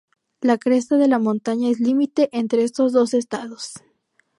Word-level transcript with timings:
La 0.41 0.57
cresta 0.57 0.97
de 0.97 1.07
la 1.07 1.19
montaña 1.19 1.69
es 1.69 1.79
limite 1.79 2.29
entre 2.31 2.63
estos 2.63 2.91
dos 2.91 3.13
estados. 3.13 3.73